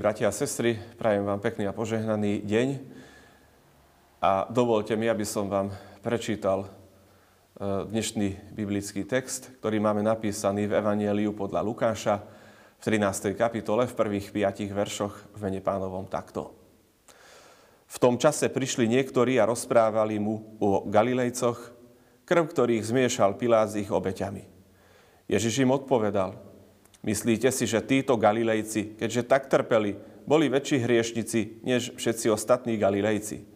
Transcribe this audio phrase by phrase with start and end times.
[0.00, 2.68] Bratia a sestry, prajem vám pekný a požehnaný deň
[4.24, 6.68] a dovolte mi, aby som vám prečítal e,
[7.84, 13.36] dnešný biblický text, ktorý máme napísaný v Evanieliu podľa Lukáša v 13.
[13.36, 16.56] kapitole v prvých piatich veršoch v mene pánovom takto.
[17.84, 21.76] V tom čase prišli niektorí a rozprávali mu o Galilejcoch,
[22.24, 24.48] krv ktorých zmiešal Pilát s ich obeťami.
[25.28, 26.32] Ježiš im odpovedal–
[27.00, 29.96] Myslíte si, že títo Galilejci, keďže tak trpeli,
[30.28, 33.48] boli väčší hriešnici než všetci ostatní Galilejci?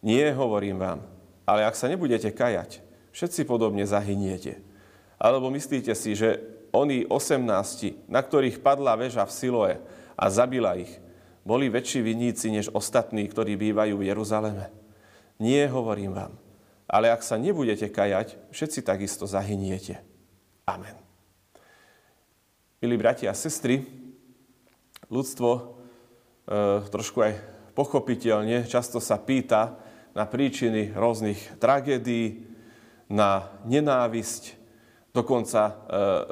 [0.00, 1.00] Nie, hovorím vám,
[1.44, 2.80] ale ak sa nebudete kajať,
[3.12, 4.62] všetci podobne zahyniete.
[5.20, 6.40] Alebo myslíte si, že
[6.72, 9.74] oni 18, na ktorých padla väža v Siloe
[10.16, 10.92] a zabila ich,
[11.44, 14.68] boli väčší viníci než ostatní, ktorí bývajú v Jeruzaleme?
[15.40, 16.32] Nie, hovorím vám,
[16.88, 20.00] ale ak sa nebudete kajať, všetci takisto zahyniete.
[20.68, 21.07] Amen.
[22.78, 23.82] Milí bratia a sestry,
[25.10, 25.62] ľudstvo e,
[26.86, 27.34] trošku aj
[27.74, 29.82] pochopiteľne často sa pýta
[30.14, 32.46] na príčiny rôznych tragédií,
[33.10, 34.54] na nenávisť.
[35.10, 35.72] Dokonca e,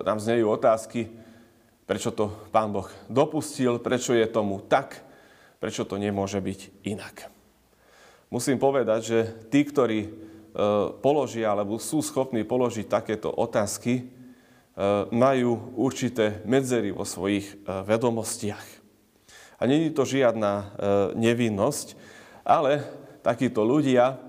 [0.07, 1.11] nám znejú otázky,
[1.83, 5.03] prečo to Pán Boh dopustil, prečo je tomu tak,
[5.59, 7.27] prečo to nemôže byť inak.
[8.31, 9.19] Musím povedať, že
[9.51, 10.11] tí, ktorí e,
[11.03, 14.15] položia alebo sú schopní položiť takéto otázky,
[15.09, 17.55] majú určité medzery vo svojich e,
[17.89, 18.67] vedomostiach.
[19.57, 20.65] A není to žiadna e,
[21.17, 21.97] nevinnosť,
[22.45, 22.85] ale
[23.25, 24.23] takíto ľudia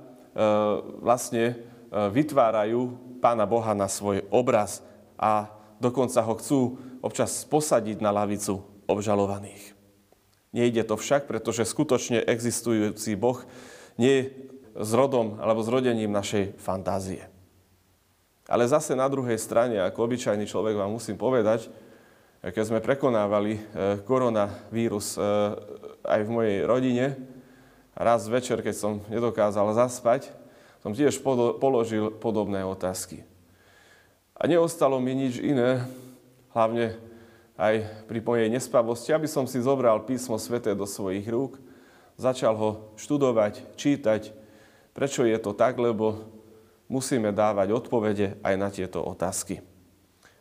[1.02, 1.58] vlastne
[1.90, 4.86] vytvárajú Pána Boha na svoj obraz
[5.18, 5.50] a
[5.82, 6.60] dokonca ho chcú
[7.02, 9.74] občas posadiť na lavicu obžalovaných.
[10.54, 13.42] Nejde to však, pretože skutočne existujúci Boh
[13.98, 14.24] nie je
[14.78, 17.26] zrodom alebo zrodením našej fantázie.
[18.48, 21.68] Ale zase na druhej strane, ako obyčajný človek vám musím povedať,
[22.40, 23.62] keď sme prekonávali e,
[24.08, 25.22] koronavírus e,
[26.08, 27.06] aj v mojej rodine,
[27.92, 30.32] raz večer, keď som nedokázal zaspať,
[30.80, 31.20] som tiež
[31.60, 33.28] položil podobné otázky.
[34.38, 35.84] A neostalo mi nič iné,
[36.56, 36.96] hlavne
[37.60, 41.58] aj pri mojej nespavosti, aby som si zobral písmo sveté do svojich rúk,
[42.16, 44.32] začal ho študovať, čítať,
[44.94, 46.37] prečo je to tak, lebo
[46.88, 49.60] musíme dávať odpovede aj na tieto otázky.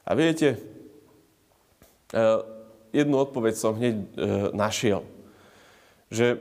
[0.06, 0.58] A viete, e,
[2.94, 4.04] jednu odpoveď som hneď e,
[4.54, 5.02] našiel.
[6.14, 6.38] Že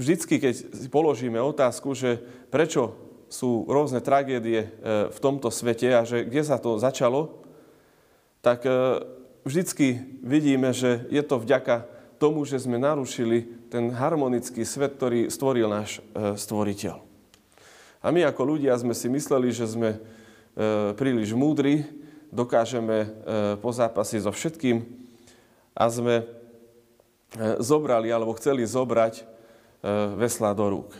[0.00, 2.16] vždycky, keď si položíme otázku, že
[2.48, 2.96] prečo
[3.28, 4.68] sú rôzne tragédie e,
[5.12, 7.44] v tomto svete a že kde sa to začalo,
[8.38, 8.62] tak
[9.42, 11.90] vždycky vidíme, že je to vďaka
[12.22, 17.07] tomu, že sme narušili ten harmonický svet, ktorý stvoril náš stvoriteľ.
[17.98, 19.98] A my ako ľudia sme si mysleli, že sme e,
[20.94, 21.82] príliš múdri,
[22.30, 23.08] dokážeme e,
[23.58, 24.86] pozápasiť so všetkým
[25.74, 26.24] a sme e,
[27.58, 29.38] zobrali alebo chceli zobrať
[30.18, 30.90] vesla do rúk.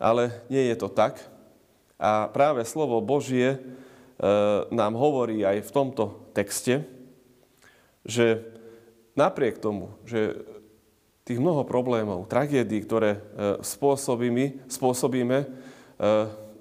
[0.00, 1.20] Ale nie je to tak.
[2.00, 3.60] A práve slovo Božie
[4.72, 6.88] nám hovorí aj v tomto texte,
[8.00, 8.48] že
[9.12, 10.40] napriek tomu, že
[11.28, 13.20] tých mnoho problémov, tragédií, ktoré
[13.60, 15.44] spôsobíme, spôsobíme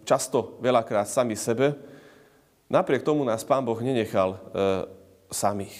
[0.09, 1.77] často veľakrát sami sebe.
[2.69, 4.39] Napriek tomu nás Pán Boh nenechal eh,
[5.29, 5.77] samých.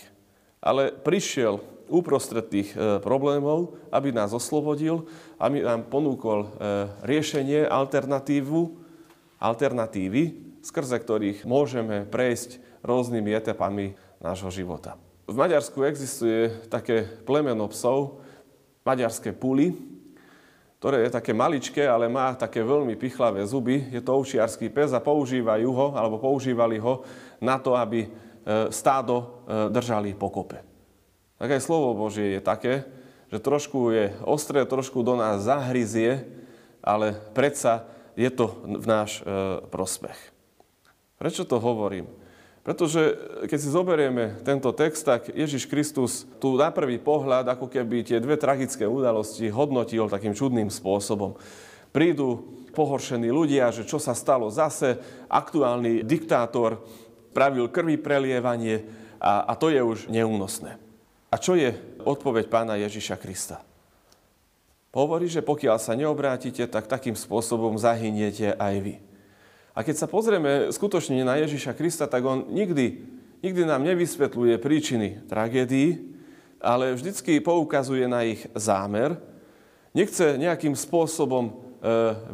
[0.62, 1.58] Ale prišiel
[1.90, 5.10] uprostred tých eh, problémov, aby nás oslobodil,
[5.42, 6.52] aby nám ponúkol
[7.02, 8.60] riešenie, alternatívu,
[9.40, 10.24] alternatívy,
[10.62, 15.00] skrze ktorých môžeme prejsť rôznymi etapami nášho života.
[15.30, 18.20] V Maďarsku existuje také plemeno psov,
[18.84, 19.78] maďarské puly,
[20.80, 23.92] ktoré je také maličké, ale má také veľmi pichlavé zuby.
[23.92, 27.04] Je to ovčiarský pes a používajú ho, alebo používali ho
[27.44, 28.10] na to, aby e,
[28.72, 29.26] stádo e,
[29.76, 30.64] držali pokope.
[31.36, 32.88] Tak aj slovo Božie je také,
[33.28, 36.24] že trošku je ostré, trošku do nás zahryzie,
[36.80, 37.84] ale predsa
[38.16, 40.20] je to v náš e, prospech.
[41.20, 42.08] Prečo to hovorím?
[42.70, 43.18] Pretože
[43.50, 48.22] keď si zoberieme tento text, tak Ježiš Kristus tu na prvý pohľad, ako keby tie
[48.22, 51.34] dve tragické udalosti hodnotil takým čudným spôsobom.
[51.90, 52.46] Prídu
[52.78, 55.02] pohoršení ľudia, že čo sa stalo zase,
[55.34, 56.86] aktuálny diktátor
[57.34, 58.86] pravil krvi prelievanie
[59.18, 60.78] a, a to je už neúnosné.
[61.34, 61.74] A čo je
[62.06, 63.66] odpoveď pána Ježiša Krista?
[64.94, 69.09] Hovorí, že pokiaľ sa neobrátite, tak takým spôsobom zahyniete aj vy.
[69.80, 73.00] A keď sa pozrieme skutočne na Ježiša Krista, tak on nikdy,
[73.40, 76.04] nikdy nám nevysvetľuje príčiny tragédií,
[76.60, 79.16] ale vždycky poukazuje na ich zámer.
[79.96, 81.52] Nechce nejakým spôsobom e,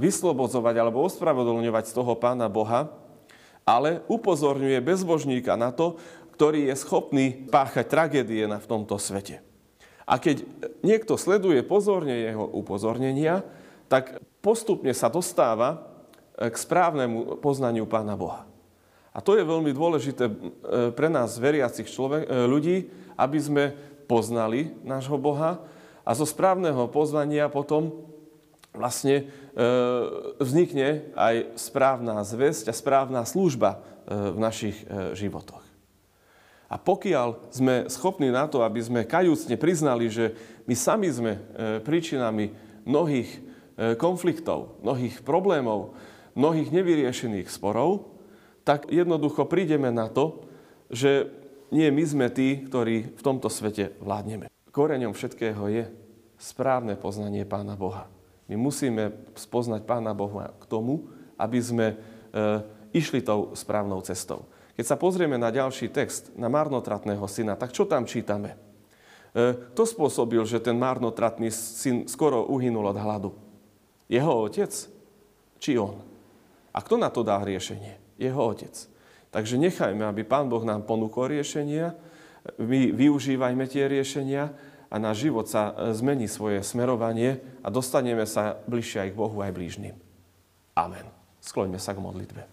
[0.01, 2.89] vyslobodzovať alebo ospravedlňovať z toho Pána Boha,
[3.61, 6.01] ale upozorňuje bezbožníka na to,
[6.33, 9.45] ktorý je schopný páchať tragédie na v tomto svete.
[10.09, 10.41] A keď
[10.81, 13.45] niekto sleduje pozorne jeho upozornenia,
[13.85, 15.93] tak postupne sa dostáva
[16.35, 18.43] k správnemu poznaniu Pána Boha.
[19.15, 20.33] A to je veľmi dôležité e,
[20.91, 22.77] pre nás, veriacich človek, e, ľudí,
[23.15, 23.63] aby sme
[24.05, 25.63] poznali nášho Boha
[26.03, 28.05] a zo správneho pozvania potom
[28.75, 29.31] vlastne
[30.35, 34.75] vznikne aj správna zväzť a správna služba v našich
[35.15, 35.65] životoch.
[36.65, 40.33] A pokiaľ sme schopní na to, aby sme kajúcne priznali, že
[40.65, 41.39] my sami sme e,
[41.85, 42.51] príčinami
[42.89, 43.39] mnohých e,
[43.95, 45.93] konfliktov, mnohých problémov,
[46.35, 48.11] mnohých nevyriešených sporov,
[48.67, 50.45] tak jednoducho prídeme na to,
[50.91, 51.31] že
[51.73, 54.51] nie my sme tí, ktorí v tomto svete vládneme.
[54.69, 55.83] Koreňom všetkého je
[56.35, 58.11] správne poznanie Pána Boha.
[58.45, 61.09] My musíme spoznať Pána Boha k tomu,
[61.39, 61.95] aby sme e,
[62.93, 64.45] išli tou správnou cestou.
[64.75, 68.53] Keď sa pozrieme na ďalší text, na marnotratného syna, tak čo tam čítame?
[68.53, 73.31] E, kto spôsobil, že ten marnotratný syn skoro uhynul od hladu?
[74.11, 74.71] Jeho otec?
[75.57, 76.14] Či on?
[76.75, 77.95] A kto na to dá riešenie?
[78.19, 78.75] Jeho otec.
[79.31, 81.95] Takže nechajme, aby Pán Boh nám ponúkol riešenia,
[82.59, 84.51] my využívajme tie riešenia
[84.91, 89.37] a náš život sa e, zmení svoje smerovanie a dostaneme sa bližšie aj k Bohu,
[89.41, 89.97] aj blížnym.
[90.77, 91.09] Amen.
[91.41, 92.45] Skloňme sa k modlitbe.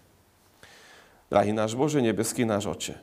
[1.29, 2.95] Drahý náš Bože, nebeský náš Oče,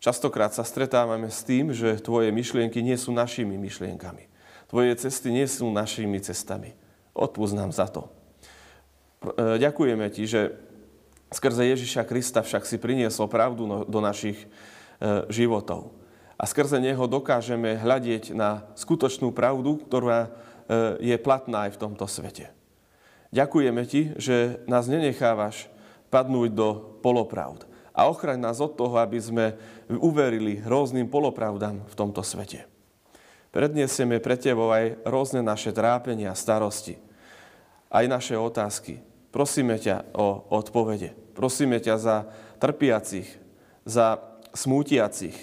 [0.00, 4.28] častokrát sa stretávame s tým, že Tvoje myšlienky nie sú našimi myšlienkami.
[4.68, 6.72] Tvoje cesty nie sú našimi cestami.
[7.12, 8.08] Odpúsť nám za to.
[9.22, 10.40] E, ďakujeme Ti, že
[11.30, 14.46] skrze Ježiša Krista však si priniesol pravdu no, do našich e,
[15.30, 15.94] životov.
[16.34, 20.30] A skrze Neho dokážeme hľadieť na skutočnú pravdu, ktorá e,
[21.14, 22.50] je platná aj v tomto svete.
[23.32, 25.70] Ďakujeme Ti, že nás nenechávaš
[26.12, 26.68] padnúť do
[27.00, 27.64] polopravd.
[27.92, 29.56] A ochraň nás od toho, aby sme
[29.88, 32.64] uverili rôznym polopravdám v tomto svete.
[33.52, 36.96] Predniesieme pre Tebou aj rôzne naše trápenia starosti.
[37.92, 39.11] Aj naše otázky.
[39.32, 41.16] Prosíme ťa o odpovede.
[41.32, 42.16] Prosíme ťa za
[42.60, 43.26] trpiacich,
[43.88, 44.20] za
[44.52, 45.34] smútiacich.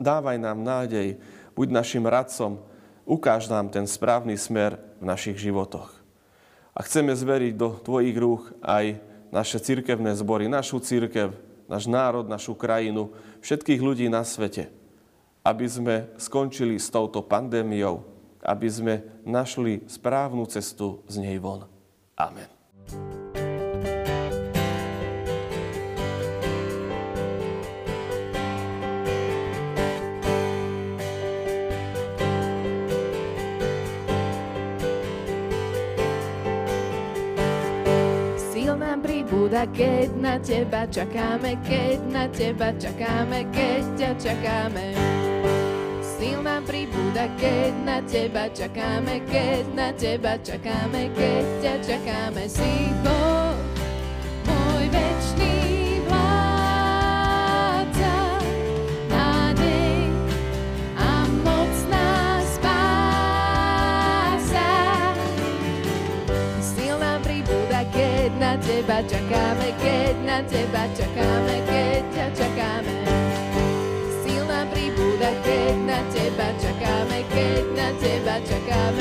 [0.00, 1.20] Dávaj nám nádej,
[1.52, 2.64] buď našim radcom,
[3.04, 5.92] ukáž nám ten správny smer v našich životoch.
[6.72, 8.96] A chceme zveriť do Tvojich rúch aj
[9.28, 11.36] naše cirkevné zbory, našu církev,
[11.68, 13.12] náš národ, našu krajinu,
[13.44, 14.72] všetkých ľudí na svete,
[15.44, 18.04] aby sme skončili s touto pandémiou,
[18.40, 18.94] aby sme
[19.24, 21.71] našli správnu cestu z nej von.
[22.18, 22.48] Amen.
[39.02, 45.11] pribúda, keď na teba čakáme, keď na teba čakáme, keď ťa čakáme.
[46.22, 52.46] Sil nám pribúda, keď na teba čakáme, keď na teba čakáme, keď ťa čakáme.
[52.46, 53.58] Si Boh,
[54.46, 55.52] môj večný
[68.62, 71.51] teba čakáme, keď na teba čakáme,
[76.60, 78.91] čakáme, keď na teba čakáme,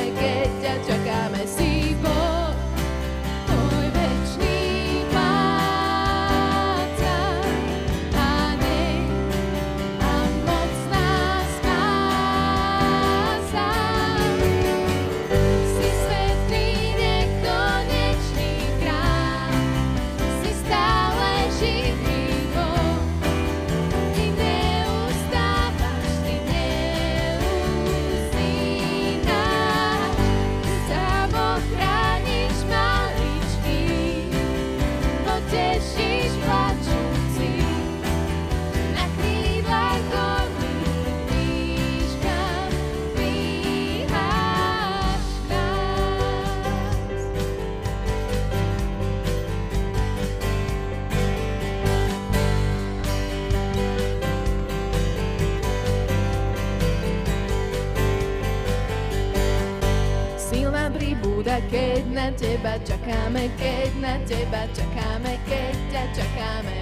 [61.72, 66.76] keď na teba čakáme, keď na teba čakáme, keď ťa čakáme.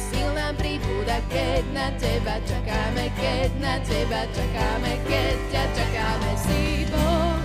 [0.00, 6.30] Sil nám pribúda, keď na teba čakáme, keď na teba čakáme, keď ťa čakáme.
[6.40, 7.35] Si Boh.